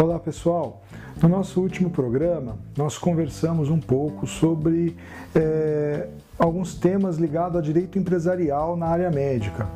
Olá 0.00 0.16
pessoal, 0.20 0.80
no 1.20 1.28
nosso 1.28 1.60
último 1.60 1.90
programa 1.90 2.56
nós 2.76 2.96
conversamos 2.96 3.68
um 3.68 3.80
pouco 3.80 4.28
sobre 4.28 4.96
é, 5.34 6.06
alguns 6.38 6.76
temas 6.76 7.16
ligados 7.16 7.56
ao 7.56 7.62
direito 7.62 7.98
empresarial 7.98 8.76
na 8.76 8.86
área 8.86 9.10
médica. 9.10 9.66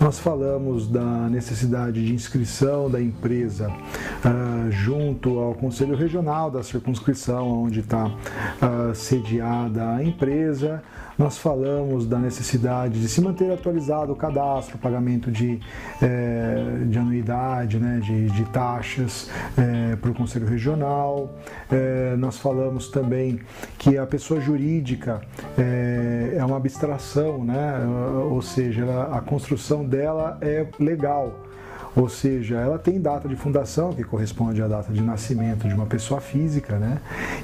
Nós 0.00 0.18
falamos 0.18 0.88
da 0.88 1.28
necessidade 1.28 2.04
de 2.04 2.12
inscrição 2.12 2.90
da 2.90 3.00
empresa 3.00 3.68
uh, 3.70 4.70
junto 4.70 5.38
ao 5.38 5.54
Conselho 5.54 5.94
Regional 5.96 6.50
da 6.50 6.62
circunscrição 6.62 7.64
onde 7.64 7.80
está 7.80 8.06
uh, 8.06 8.94
sediada 8.94 9.94
a 9.94 10.04
empresa. 10.04 10.82
Nós 11.16 11.38
falamos 11.38 12.06
da 12.06 12.18
necessidade 12.18 13.00
de 13.00 13.08
se 13.08 13.20
manter 13.20 13.52
atualizado 13.52 14.12
o 14.12 14.16
cadastro, 14.16 14.78
pagamento 14.78 15.30
de, 15.30 15.60
eh, 16.02 16.84
de 16.88 16.98
anuidade, 16.98 17.78
né, 17.78 18.00
de, 18.02 18.30
de 18.30 18.44
taxas 18.46 19.30
eh, 19.56 19.96
para 19.96 20.10
o 20.10 20.14
Conselho 20.14 20.46
Regional. 20.46 21.32
Eh, 21.70 22.16
nós 22.18 22.38
falamos 22.38 22.88
também 22.88 23.40
que 23.78 23.96
a 23.96 24.06
pessoa 24.06 24.40
jurídica 24.40 25.20
é 25.56 26.44
uma 26.44 26.56
abstração, 26.56 27.44
né, 27.44 27.78
ou 28.30 28.42
seja, 28.42 28.84
a 29.12 29.20
construção 29.20 29.84
dela 29.84 30.38
é 30.40 30.66
legal 30.78 31.44
ou 31.96 32.08
seja, 32.08 32.56
ela 32.56 32.76
tem 32.76 33.00
data 33.00 33.28
de 33.28 33.36
fundação, 33.36 33.92
que 33.92 34.02
corresponde 34.02 34.60
à 34.60 34.66
data 34.66 34.92
de 34.92 35.00
nascimento 35.00 35.68
de 35.68 35.74
uma 35.74 35.86
pessoa 35.86 36.20
física, 36.20 36.76
né? 36.76 36.98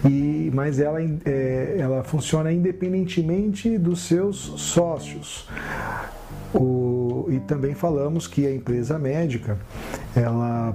E, 0.05 0.51
mas 0.53 0.81
ela, 0.81 1.01
é, 1.25 1.77
ela 1.79 2.03
funciona 2.03 2.53
independentemente 2.53 3.79
dos 3.79 4.01
seus 4.03 4.37
sócios. 4.37 5.49
O, 6.53 7.27
e 7.29 7.39
também 7.41 7.75
falamos 7.75 8.27
que 8.27 8.45
a 8.45 8.53
empresa 8.53 8.99
médica 8.99 9.57
ela 10.17 10.75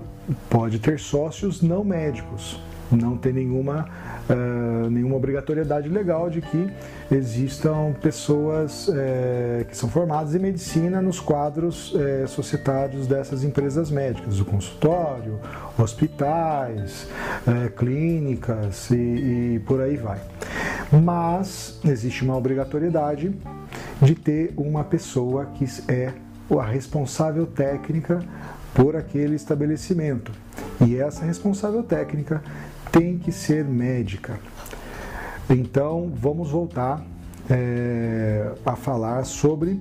pode 0.49 0.79
ter 0.79 0.97
sócios 0.97 1.61
não 1.61 1.83
médicos, 1.83 2.57
não 2.91 3.17
tem 3.17 3.33
nenhuma, 3.33 3.87
uh, 4.29 4.89
nenhuma 4.89 5.15
obrigatoriedade 5.15 5.89
legal 5.89 6.29
de 6.29 6.41
que 6.41 6.69
existam 7.11 7.93
pessoas 8.01 8.87
uh, 8.87 9.65
que 9.67 9.75
são 9.75 9.89
formadas 9.89 10.35
em 10.35 10.39
medicina 10.39 11.01
nos 11.01 11.19
quadros 11.19 11.93
uh, 11.93 12.27
societários 12.27 13.07
dessas 13.07 13.43
empresas 13.43 13.89
médicas, 13.89 14.39
o 14.39 14.45
consultório, 14.45 15.39
hospitais, 15.77 17.07
clínicas 17.75 18.89
e, 18.91 18.95
e 19.55 19.61
por 19.65 19.81
aí 19.81 19.97
vai. 19.97 20.19
Mas 20.91 21.79
existe 21.83 22.23
uma 22.23 22.37
obrigatoriedade 22.37 23.35
de 24.01 24.15
ter 24.15 24.53
uma 24.55 24.83
pessoa 24.83 25.45
que 25.45 25.65
é 25.91 26.13
a 26.49 26.65
responsável 26.65 27.45
técnica 27.45 28.19
por 28.73 28.95
aquele 28.95 29.35
estabelecimento. 29.35 30.31
E 30.81 30.97
essa 30.97 31.23
responsável 31.23 31.83
técnica 31.83 32.43
tem 32.91 33.17
que 33.17 33.31
ser 33.31 33.63
médica. 33.63 34.39
Então, 35.49 36.11
vamos 36.15 36.49
voltar 36.49 37.05
é, 37.49 38.51
a 38.65 38.75
falar 38.75 39.23
sobre 39.25 39.79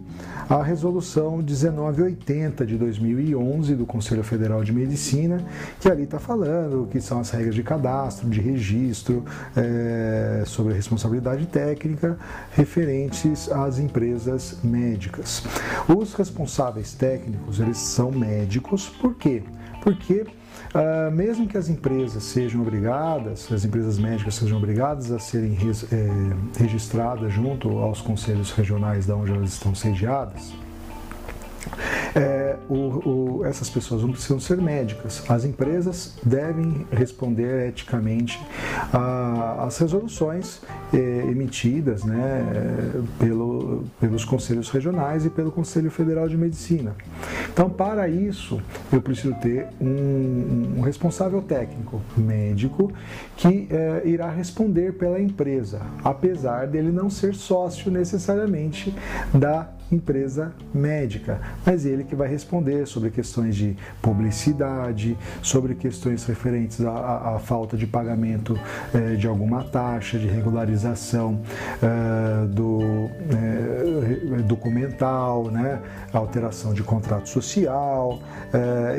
a 0.49 0.63
resolução 0.63 1.39
1980 1.39 2.67
de 2.67 2.77
2011 2.77 3.75
do 3.75 3.87
Conselho 3.87 4.23
Federal 4.23 4.63
de 4.63 4.73
Medicina, 4.73 5.43
que 5.81 5.89
ali 5.89 6.03
está 6.03 6.19
falando 6.19 6.87
que 6.91 7.01
são 7.01 7.21
as 7.21 7.31
regras 7.31 7.55
de 7.55 7.63
cadastro, 7.63 8.29
de 8.29 8.41
registro, 8.41 9.25
é, 9.57 10.43
sobre 10.47 10.75
a 10.75 10.77
responsabilidade 10.77 11.47
técnica 11.47 12.19
referentes 12.53 13.51
às 13.51 13.79
empresas 13.79 14.59
médicas. 14.63 15.43
Os 15.89 16.13
responsáveis 16.15 16.93
técnicos, 16.93 17.59
eles 17.59 17.79
são 17.79 18.11
médicos, 18.11 18.89
por 18.89 19.15
quê? 19.15 19.43
Porque 19.83 20.27
Uh, 20.75 21.09
mesmo 21.13 21.47
que 21.47 21.57
as 21.57 21.69
empresas 21.69 22.25
sejam 22.25 22.61
obrigadas, 22.61 23.51
as 23.53 23.65
empresas 23.65 23.97
médicas 23.97 24.35
sejam 24.35 24.59
obrigadas 24.59 25.13
a 25.13 25.21
serem 25.21 25.53
res, 25.53 25.85
é, 25.93 26.09
registradas 26.59 27.33
junto 27.33 27.79
aos 27.79 28.01
conselhos 28.01 28.51
regionais 28.51 29.07
de 29.07 29.13
onde 29.13 29.31
elas 29.31 29.51
estão 29.51 29.73
sediadas, 29.73 30.53
é, 32.15 32.57
o, 32.69 32.75
o, 32.75 33.45
essas 33.45 33.69
pessoas 33.69 34.03
não 34.03 34.13
precisam 34.13 34.39
ser 34.39 34.57
médicas. 34.59 35.23
As 35.29 35.45
empresas 35.45 36.15
devem 36.23 36.87
responder 36.91 37.69
eticamente 37.69 38.41
às 39.59 39.79
resoluções 39.79 40.61
é, 40.93 40.97
emitidas 40.99 42.05
né, 42.05 42.45
pelo, 43.19 43.85
pelos 44.01 44.25
conselhos 44.25 44.71
regionais 44.71 45.27
e 45.27 45.31
pelo 45.31 45.51
Conselho 45.51 45.91
Federal 45.91 46.29
de 46.29 46.37
Medicina. 46.37 46.95
Então, 47.53 47.69
para 47.69 48.09
isso, 48.09 48.61
eu 48.93 49.01
preciso 49.01 49.35
ter 49.35 49.69
um, 49.81 50.75
um 50.79 50.81
responsável 50.81 51.43
técnico 51.43 52.01
médico 52.17 52.93
que 53.37 53.69
é, 53.71 54.03
irá 54.05 54.31
responder 54.31 54.95
pela 54.95 55.21
empresa, 55.21 55.81
apesar 56.03 56.67
dele 56.67 56.91
não 56.91 57.11
ser 57.11 57.35
sócio 57.35 57.91
necessariamente 57.91 58.95
da 59.33 59.69
empresa 59.91 60.53
médica, 60.73 61.41
mas 61.65 61.85
ele 61.85 62.05
que 62.05 62.15
vai 62.15 62.29
responder 62.29 62.87
sobre 62.87 63.11
questões 63.11 63.55
de 63.55 63.77
publicidade, 64.01 65.17
sobre 65.43 65.75
questões 65.75 66.25
referentes 66.25 66.81
à, 66.85 67.35
à 67.35 67.39
falta 67.39 67.77
de 67.77 67.87
pagamento 67.87 68.59
eh, 68.95 69.17
de 69.17 69.27
alguma 69.27 69.65
taxa, 69.65 70.19
de 70.19 70.27
regularização 70.27 71.41
eh, 71.83 72.47
do 72.47 72.81
eh, 73.31 74.43
documental, 74.43 75.51
né, 75.51 75.81
alteração 76.13 76.73
de 76.73 76.83
contrato 76.83 77.29
social, 77.29 78.21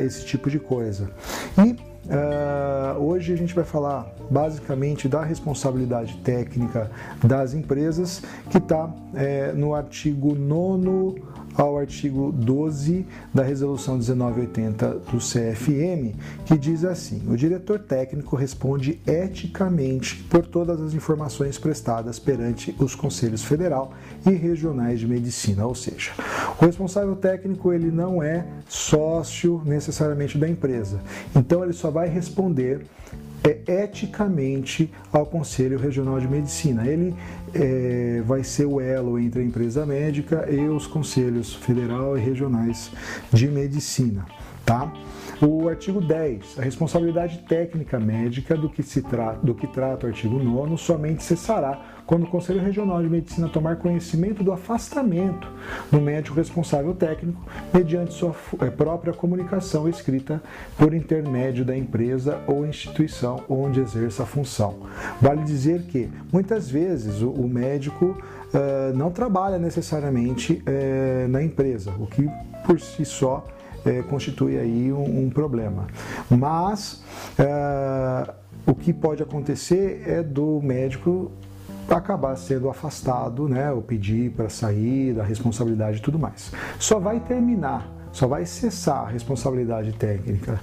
esse 0.00 0.24
tipo 0.24 0.50
de 0.50 0.58
coisa. 0.58 1.10
E 1.58 1.76
Uh, 2.06 3.00
hoje 3.00 3.32
a 3.32 3.36
gente 3.36 3.52
vai 3.52 3.64
falar 3.64 4.06
basicamente 4.30 5.08
da 5.08 5.22
responsabilidade 5.22 6.16
técnica 6.18 6.90
das 7.22 7.52
empresas, 7.52 8.22
que 8.48 8.58
está 8.58 8.88
é, 9.14 9.52
no 9.52 9.74
artigo 9.74 10.34
9 10.34 11.20
ao 11.56 11.78
artigo 11.78 12.32
12 12.32 13.06
da 13.32 13.42
Resolução 13.42 13.96
1980 13.96 14.88
do 15.10 15.18
CFM, 15.18 16.14
que 16.44 16.58
diz 16.58 16.84
assim: 16.84 17.22
o 17.28 17.36
diretor 17.36 17.78
técnico 17.78 18.36
responde 18.36 19.00
eticamente 19.06 20.22
por 20.24 20.46
todas 20.46 20.80
as 20.80 20.94
informações 20.94 21.58
prestadas 21.58 22.18
perante 22.18 22.74
os 22.78 22.94
conselhos 22.94 23.42
federal 23.42 23.92
e 24.26 24.30
regionais 24.30 25.00
de 25.00 25.06
medicina, 25.06 25.66
ou 25.66 25.74
seja, 25.74 26.12
o 26.60 26.64
responsável 26.64 27.16
técnico 27.16 27.72
ele 27.72 27.90
não 27.90 28.22
é 28.22 28.46
sócio 28.68 29.62
necessariamente 29.64 30.36
da 30.36 30.48
empresa, 30.48 31.00
então 31.34 31.62
ele 31.62 31.72
só 31.72 31.90
vai 31.90 32.08
responder 32.08 32.84
é, 33.46 33.84
eticamente 33.84 34.90
ao 35.12 35.24
Conselho 35.24 35.78
Regional 35.78 36.18
de 36.18 36.26
Medicina. 36.26 36.86
Ele 36.86 37.14
é, 37.54 38.22
vai 38.26 38.42
ser 38.42 38.66
o 38.66 38.80
elo 38.80 39.18
entre 39.18 39.40
a 39.40 39.44
empresa 39.44 39.86
médica 39.86 40.48
e 40.50 40.68
os 40.68 40.86
conselhos 40.86 41.54
federal 41.54 42.18
e 42.18 42.20
regionais 42.20 42.90
de 43.32 43.46
medicina, 43.46 44.26
tá? 44.64 44.92
O 45.40 45.68
artigo 45.68 46.00
10, 46.00 46.58
a 46.58 46.62
responsabilidade 46.62 47.38
técnica 47.46 48.00
médica 48.00 48.56
do 48.56 48.70
que, 48.70 48.82
se 48.82 49.02
trata, 49.02 49.38
do 49.44 49.54
que 49.54 49.66
trata 49.66 50.06
o 50.06 50.08
artigo 50.08 50.38
9 50.42 50.78
somente 50.78 51.22
cessará 51.22 51.78
quando 52.06 52.22
o 52.22 52.26
Conselho 52.26 52.62
Regional 52.62 53.02
de 53.02 53.08
Medicina 53.10 53.46
tomar 53.46 53.76
conhecimento 53.76 54.42
do 54.42 54.50
afastamento 54.50 55.46
do 55.90 56.00
médico 56.00 56.36
responsável 56.36 56.94
técnico 56.94 57.44
mediante 57.74 58.14
sua 58.14 58.34
é, 58.60 58.70
própria 58.70 59.12
comunicação 59.12 59.86
escrita 59.86 60.42
por 60.78 60.94
intermédio 60.94 61.66
da 61.66 61.76
empresa 61.76 62.40
ou 62.46 62.64
instituição 62.64 63.42
onde 63.46 63.80
exerça 63.80 64.22
a 64.22 64.26
função. 64.26 64.86
Vale 65.20 65.42
dizer 65.42 65.82
que 65.82 66.08
muitas 66.32 66.70
vezes 66.70 67.20
o, 67.20 67.30
o 67.30 67.46
médico 67.46 68.06
uh, 68.06 68.96
não 68.96 69.10
trabalha 69.10 69.58
necessariamente 69.58 70.62
uh, 70.62 71.28
na 71.28 71.42
empresa, 71.42 71.92
o 71.98 72.06
que 72.06 72.26
por 72.64 72.80
si 72.80 73.04
só 73.04 73.44
é, 73.86 74.02
constitui 74.02 74.58
aí 74.58 74.92
um, 74.92 75.26
um 75.26 75.30
problema. 75.30 75.86
Mas 76.28 77.02
é, 77.38 78.34
o 78.66 78.74
que 78.74 78.92
pode 78.92 79.22
acontecer 79.22 80.02
é 80.06 80.22
do 80.22 80.60
médico 80.62 81.30
acabar 81.88 82.36
sendo 82.36 82.68
afastado, 82.68 83.48
né, 83.48 83.70
ou 83.70 83.80
pedir 83.80 84.32
para 84.32 84.48
sair 84.48 85.14
da 85.14 85.22
responsabilidade 85.22 85.98
e 85.98 86.00
tudo 86.00 86.18
mais. 86.18 86.50
Só 86.78 86.98
vai 86.98 87.20
terminar 87.20 87.95
só 88.16 88.26
vai 88.26 88.46
cessar 88.46 89.04
a 89.04 89.08
responsabilidade 89.08 89.92
técnica 89.92 90.58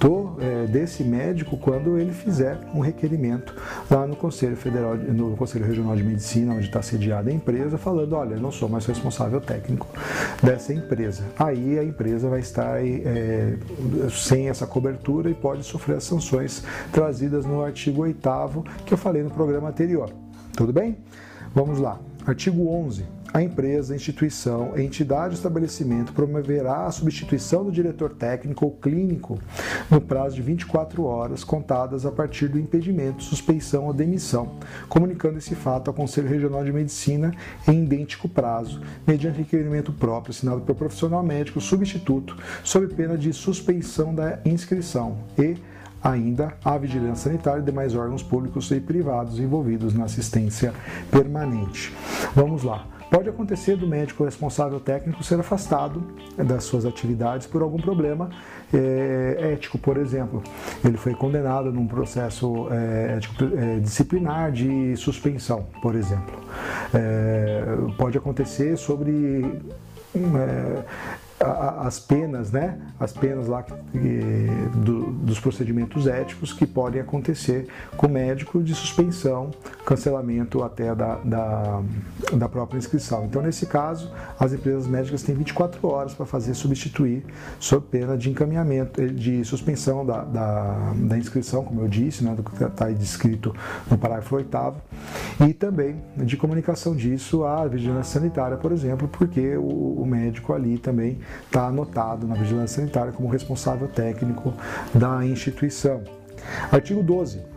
do, 0.00 0.36
é, 0.40 0.66
desse 0.66 1.04
médico 1.04 1.56
quando 1.56 1.96
ele 1.96 2.12
fizer 2.12 2.58
um 2.74 2.80
requerimento 2.80 3.54
lá 3.88 4.08
no 4.08 4.16
Conselho 4.16 4.56
Federal, 4.56 4.96
no 4.96 5.36
Conselho 5.36 5.64
Regional 5.64 5.94
de 5.94 6.02
Medicina, 6.02 6.52
onde 6.52 6.66
está 6.66 6.82
sediada 6.82 7.30
a 7.30 7.32
empresa, 7.32 7.78
falando, 7.78 8.14
olha, 8.14 8.34
eu 8.34 8.40
não 8.40 8.50
sou 8.50 8.68
mais 8.68 8.84
responsável 8.86 9.40
técnico 9.40 9.86
dessa 10.42 10.74
empresa. 10.74 11.22
Aí 11.38 11.78
a 11.78 11.84
empresa 11.84 12.28
vai 12.28 12.40
estar 12.40 12.84
é, 12.84 13.56
sem 14.10 14.48
essa 14.48 14.66
cobertura 14.66 15.30
e 15.30 15.34
pode 15.34 15.62
sofrer 15.62 15.98
as 15.98 16.04
sanções 16.04 16.64
trazidas 16.90 17.46
no 17.46 17.62
artigo 17.62 18.02
8 18.02 18.18
que 18.84 18.92
eu 18.92 18.98
falei 18.98 19.22
no 19.22 19.30
programa 19.30 19.68
anterior. 19.68 20.10
Tudo 20.56 20.72
bem? 20.72 20.98
Vamos 21.54 21.78
lá. 21.78 22.00
Artigo 22.26 22.68
11 22.68 23.15
a 23.32 23.42
empresa, 23.42 23.94
instituição, 23.94 24.78
entidade 24.78 25.28
ou 25.28 25.34
estabelecimento 25.34 26.12
promoverá 26.12 26.86
a 26.86 26.90
substituição 26.90 27.64
do 27.64 27.72
diretor 27.72 28.10
técnico 28.14 28.64
ou 28.64 28.70
clínico 28.72 29.38
no 29.90 30.00
prazo 30.00 30.36
de 30.36 30.42
24 30.42 31.04
horas 31.04 31.44
contadas 31.44 32.06
a 32.06 32.12
partir 32.12 32.48
do 32.48 32.58
impedimento, 32.58 33.22
suspeição 33.22 33.86
ou 33.86 33.92
demissão, 33.92 34.52
comunicando 34.88 35.38
esse 35.38 35.54
fato 35.54 35.88
ao 35.88 35.94
Conselho 35.94 36.28
Regional 36.28 36.64
de 36.64 36.72
Medicina 36.72 37.32
em 37.68 37.84
idêntico 37.84 38.28
prazo, 38.28 38.80
mediante 39.06 39.38
requerimento 39.38 39.92
próprio 39.92 40.30
assinado 40.30 40.62
pelo 40.62 40.78
profissional 40.78 41.22
médico 41.22 41.60
substituto, 41.60 42.36
sob 42.64 42.86
pena 42.94 43.18
de 43.18 43.32
suspensão 43.32 44.14
da 44.14 44.38
inscrição 44.44 45.18
e 45.38 45.56
ainda 46.02 46.54
a 46.64 46.78
vigilância 46.78 47.30
sanitária 47.30 47.60
e 47.60 47.64
demais 47.64 47.94
órgãos 47.94 48.22
públicos 48.22 48.70
e 48.70 48.80
privados 48.80 49.38
envolvidos 49.38 49.92
na 49.92 50.04
assistência 50.04 50.72
permanente. 51.10 51.92
Vamos 52.34 52.62
lá. 52.62 52.95
Pode 53.10 53.28
acontecer 53.28 53.76
do 53.76 53.86
médico 53.86 54.24
responsável 54.24 54.80
técnico 54.80 55.22
ser 55.22 55.38
afastado 55.38 56.02
das 56.36 56.64
suas 56.64 56.84
atividades 56.84 57.46
por 57.46 57.62
algum 57.62 57.78
problema 57.78 58.30
é, 58.74 59.52
ético, 59.52 59.78
por 59.78 59.96
exemplo. 59.96 60.42
Ele 60.84 60.96
foi 60.96 61.14
condenado 61.14 61.72
num 61.72 61.86
processo 61.86 62.66
é, 62.70 63.16
ético, 63.16 63.44
é, 63.56 63.78
disciplinar 63.78 64.50
de 64.50 64.96
suspensão, 64.96 65.66
por 65.80 65.94
exemplo. 65.94 66.34
pode 67.96 68.18
acontecer 68.18 68.76
sobre 68.76 69.44
as 71.38 71.98
penas, 72.00 72.50
né? 72.50 72.78
As 72.98 73.12
penas 73.12 73.46
lá 73.46 73.64
do, 74.74 75.12
dos 75.12 75.38
procedimentos 75.38 76.06
éticos 76.06 76.52
que 76.52 76.66
podem 76.66 77.00
acontecer 77.00 77.68
com 77.96 78.06
o 78.06 78.10
médico 78.10 78.62
de 78.62 78.74
suspensão, 78.74 79.50
cancelamento 79.84 80.62
até 80.62 80.94
da, 80.94 81.16
da, 81.16 81.82
da 82.32 82.48
própria 82.48 82.78
inscrição. 82.78 83.26
Então, 83.26 83.42
nesse 83.42 83.66
caso, 83.66 84.10
as 84.38 84.52
empresas 84.52 84.86
médicas 84.86 85.22
têm 85.22 85.34
24 85.34 85.86
horas 85.86 86.14
para 86.14 86.24
fazer 86.24 86.54
substituir 86.54 87.24
sob 87.60 87.86
pena 87.90 88.16
de 88.16 88.30
encaminhamento, 88.30 89.00
eh, 89.00 89.08
de 89.08 89.44
suspensão 89.44 90.06
da, 90.06 90.24
da, 90.24 90.92
da 90.94 91.18
inscrição, 91.18 91.64
como 91.64 91.82
eu 91.82 91.88
disse, 91.88 92.24
né? 92.24 92.34
Do 92.34 92.42
que 92.42 92.64
está 92.64 92.88
descrito 92.90 93.54
no 93.90 93.98
parágrafo 93.98 94.36
8 94.36 94.46
e 95.46 95.52
também 95.52 95.96
de 96.16 96.36
comunicação 96.36 96.94
disso 96.94 97.44
à 97.44 97.66
vigilância 97.66 98.20
sanitária, 98.20 98.56
por 98.56 98.72
exemplo, 98.72 99.08
porque 99.08 99.56
o, 99.56 100.00
o 100.02 100.06
médico 100.06 100.52
ali 100.52 100.78
também 100.78 101.18
está 101.44 101.66
anotado 101.66 102.26
na 102.26 102.34
vigilância 102.34 102.80
sanitária 102.80 103.12
como 103.12 103.28
responsável 103.28 103.88
técnico 103.88 104.52
da 104.94 105.24
instituição. 105.24 106.02
Artigo 106.70 107.02
12. 107.02 107.56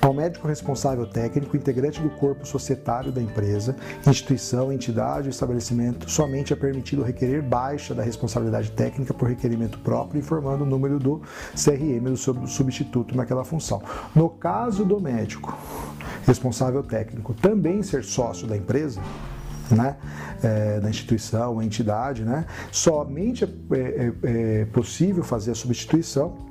Ao 0.00 0.14
médico 0.14 0.46
responsável 0.46 1.06
técnico, 1.06 1.56
integrante 1.56 2.00
do 2.00 2.08
corpo 2.08 2.46
societário 2.46 3.10
da 3.10 3.20
empresa, 3.20 3.76
instituição, 4.06 4.72
entidade 4.72 5.24
ou 5.24 5.30
estabelecimento, 5.30 6.08
somente 6.08 6.52
é 6.52 6.56
permitido 6.56 7.02
requerer 7.02 7.42
baixa 7.42 7.94
da 7.94 8.02
responsabilidade 8.02 8.70
técnica 8.70 9.12
por 9.12 9.28
requerimento 9.28 9.78
próprio, 9.80 10.20
informando 10.20 10.62
o 10.62 10.66
número 10.66 11.00
do 11.00 11.20
CRM 11.52 12.04
do 12.04 12.46
substituto 12.46 13.16
naquela 13.16 13.44
função. 13.44 13.82
No 14.14 14.30
caso 14.30 14.84
do 14.84 15.00
médico 15.00 15.58
responsável 16.24 16.82
técnico 16.82 17.34
também 17.34 17.82
ser 17.82 18.04
sócio 18.04 18.46
da 18.46 18.56
empresa, 18.56 19.00
né, 19.70 19.96
é, 20.42 20.80
da 20.80 20.88
instituição, 20.88 21.62
entidade, 21.62 22.24
né, 22.24 22.46
somente 22.70 23.44
é, 23.44 23.48
é, 23.76 24.12
é, 24.22 24.64
possível 24.66 25.22
fazer 25.22 25.52
a 25.52 25.54
substituição 25.54 26.48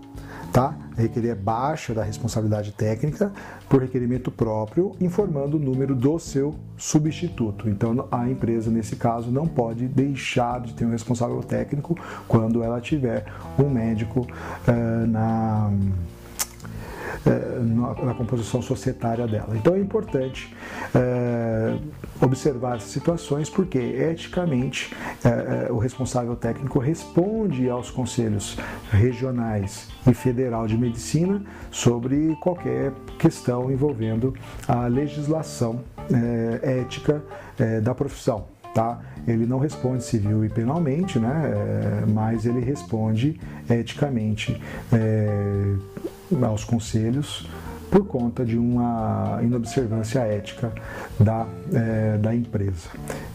tá? 0.52 0.76
Requerer 0.98 1.36
baixa 1.36 1.94
da 1.94 2.04
responsabilidade 2.04 2.72
técnica 2.72 3.32
por 3.70 3.82
requerimento 3.82 4.32
próprio, 4.32 4.94
informando 5.00 5.58
o 5.58 5.60
número 5.60 5.94
do 5.94 6.18
seu 6.18 6.56
substituto. 6.78 7.70
Então, 7.70 8.08
a 8.12 8.28
empresa, 8.30 8.72
nesse 8.72 8.96
caso, 8.96 9.30
não 9.30 9.48
pode 9.48 9.88
deixar 9.88 10.62
de 10.62 10.74
ter 10.74 10.86
um 10.86 10.92
responsável 10.92 11.40
técnico 11.42 11.98
quando 12.28 12.64
ela 12.64 12.82
tiver 12.82 13.26
um 13.60 13.70
médico 13.70 14.22
uh, 14.22 15.08
na 15.08 15.72
é, 15.72 16.17
na, 17.62 18.14
composição 18.14 18.62
societária 18.62 19.28
dela. 19.28 19.56
Então 19.56 19.76
é 19.76 19.80
importante 19.80 20.56
é, 20.94 21.76
observar 22.22 22.78
essas 22.78 22.90
situações 22.90 23.50
porque 23.50 23.78
eticamente 23.78 24.94
é, 25.24 25.72
o 25.72 25.78
responsável 25.78 26.36
técnico 26.36 26.80
responde 26.80 27.70
aos 27.70 27.90
conselhos 27.92 28.58
regionais 28.92 29.90
e 30.08 30.14
federal 30.14 30.68
de 30.68 30.78
medicina 30.78 31.42
sobre 31.72 32.36
qualquer 32.42 32.92
questão 33.20 33.72
envolvendo 33.72 34.34
a 34.68 34.88
legislação 34.88 35.82
ética 36.62 37.22
da 37.84 37.94
profissão. 37.94 38.46
Tá? 38.74 39.02
Ele 39.28 39.46
não 39.46 39.58
responde 39.60 40.04
civil 40.04 40.46
e 40.46 40.50
penalmente, 40.50 41.20
né? 41.20 41.52
É, 41.52 42.06
mas 42.06 42.46
ele 42.46 42.60
responde 42.60 43.40
eticamente. 43.70 44.62
É, 44.94 45.76
aos 46.46 46.64
conselhos 46.64 47.48
por 47.90 48.06
conta 48.06 48.46
de 48.46 48.58
uma 48.58 49.40
inobservância 49.42 50.20
ética 50.20 50.72
da, 51.20 51.48
é, 51.74 52.18
da 52.18 52.36
empresa. 52.36 52.90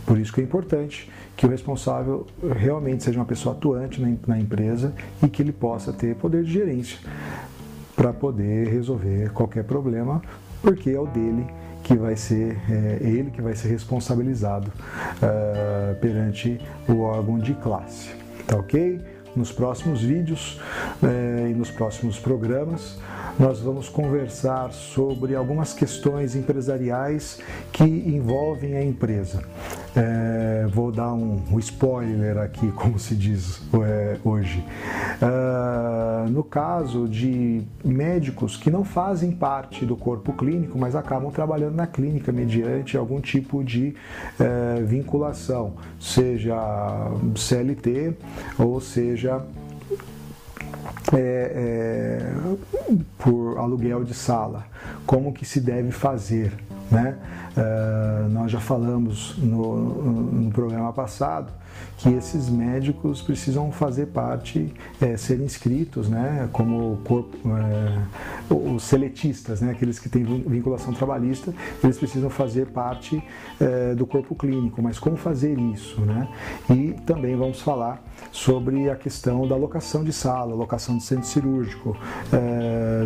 Por 0.07 0.19
isso 0.19 0.33
que 0.33 0.41
é 0.41 0.45
importante 0.45 1.11
que 1.37 1.47
o 1.47 1.49
responsável 1.49 2.27
realmente 2.55 3.03
seja 3.03 3.19
uma 3.19 3.25
pessoa 3.25 3.55
atuante 3.55 4.01
na, 4.01 4.15
na 4.27 4.39
empresa 4.39 4.93
e 5.23 5.29
que 5.29 5.43
ele 5.43 5.53
possa 5.53 5.93
ter 5.93 6.15
poder 6.17 6.45
de 6.45 6.53
gerência 6.53 6.99
para 7.97 8.13
poder 8.13 8.69
resolver 8.69 9.31
qualquer 9.33 9.65
problema, 9.65 10.23
porque 10.61 10.91
é 10.91 11.01
o 11.01 11.07
dele 11.07 11.47
que 11.83 11.97
vai 11.97 12.17
ser 12.17 12.61
é, 12.71 12.99
ele 13.01 13.31
que 13.31 13.43
vai 13.43 13.55
ser 13.55 13.69
responsabilizado 13.69 14.71
uh, 15.17 15.95
perante 16.01 16.61
o 16.89 17.01
órgão 17.01 17.39
de 17.39 17.55
classe. 17.55 18.11
Tá 18.47 18.57
ok? 18.57 19.01
Nos 19.35 19.51
próximos 19.51 20.03
vídeos 20.03 20.61
eh, 21.03 21.49
e 21.51 21.55
nos 21.55 21.71
próximos 21.71 22.19
programas, 22.19 22.99
nós 23.39 23.61
vamos 23.61 23.89
conversar 23.89 24.73
sobre 24.73 25.35
algumas 25.35 25.73
questões 25.73 26.37
empresariais 26.37 27.41
que 27.73 27.85
envolvem 27.85 28.77
a 28.77 28.85
empresa. 28.85 29.43
É, 29.95 30.67
vou 30.73 30.91
dar 30.91 31.13
um, 31.13 31.43
um, 31.51 31.59
spoiler 31.59 32.39
aqui, 32.39 32.71
como 32.73 32.99
se 32.99 33.15
diz 33.15 33.61
é, 33.75 34.19
hoje. 34.25 34.65
É, 35.21 36.29
no 36.31 36.43
caso 36.43 37.09
de 37.09 37.63
médicos 37.85 38.57
que 38.57 38.71
não 38.71 38.85
fazem 38.85 39.33
parte 39.33 39.85
do 39.85 39.97
corpo 39.97 40.33
clínico, 40.33 40.79
mas 40.79 40.95
acabam 40.95 41.31
trabalhando 41.31 41.75
na 41.75 41.87
clínica 41.87 42.33
mediante 42.33 42.97
algum 42.97 43.21
tipo 43.21 43.63
de 43.63 43.95
é, 44.41 44.83
vinculação, 44.83 45.75
seja 46.01 46.57
CLT 47.35 48.15
ou 48.59 48.81
seja 48.81 49.43
é, 51.13 51.19
é, 51.19 52.97
por 53.19 53.59
aluguel 53.59 54.05
de 54.05 54.15
sala, 54.15 54.65
como 55.07 55.33
que 55.33 55.45
se 55.45 55.61
deve 55.61 55.91
fazer, 55.91 56.53
né? 56.91 57.19
Uh, 57.57 58.29
nós 58.31 58.51
já 58.51 58.61
falamos 58.61 59.37
no, 59.37 60.33
no, 60.33 60.51
programa 60.51 60.91
passado 60.91 61.53
que 61.99 62.09
esses 62.09 62.49
médicos 62.49 63.21
precisam 63.21 63.71
fazer 63.71 64.07
parte, 64.07 64.73
é, 65.01 65.17
ser 65.17 65.39
inscritos, 65.41 66.09
né, 66.09 66.49
como 66.53 66.99
corpo, 67.05 67.37
é, 67.49 68.53
os 68.53 68.83
seletistas, 68.83 69.61
né, 69.61 69.71
aqueles 69.71 69.99
que 69.99 70.09
têm 70.09 70.25
vinculação 70.25 70.93
trabalhista, 70.93 71.55
eles 71.83 71.97
precisam 71.99 72.29
fazer 72.29 72.67
parte 72.67 73.23
é, 73.61 73.95
do 73.95 74.07
corpo 74.07 74.35
clínico. 74.35 74.83
Mas 74.83 74.99
como 74.99 75.17
fazer 75.17 75.57
isso, 75.59 76.01
né? 76.01 76.29
E 76.71 76.93
também 77.07 77.37
vamos 77.37 77.61
falar 77.61 78.03
sobre 78.33 78.91
a 78.91 78.97
questão 78.97 79.47
da 79.47 79.55
locação 79.55 80.03
de 80.03 80.13
sala, 80.13 80.55
locação 80.55 80.97
de 80.97 81.05
centro 81.05 81.27
cirúrgico, 81.27 81.97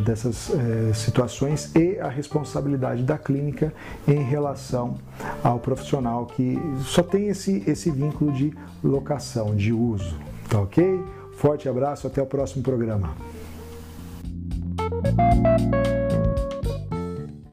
dessas 0.04 0.52
situações 0.94 1.74
e 1.74 1.98
a 1.98 2.08
responsabilidade 2.08 3.02
da 3.02 3.18
clínica 3.18 3.72
em 4.06 4.22
relação 4.22 4.96
ao 5.42 5.58
profissional 5.58 6.26
que 6.26 6.58
só 6.84 7.02
tem 7.02 7.28
esse, 7.28 7.62
esse 7.66 7.90
vínculo 7.90 8.32
de 8.32 8.52
locação, 8.82 9.54
de 9.54 9.72
uso. 9.72 10.16
Tá 10.48 10.60
ok? 10.60 11.00
Forte 11.36 11.68
abraço, 11.68 12.06
até 12.06 12.22
o 12.22 12.26
próximo 12.26 12.62
programa. 12.62 13.14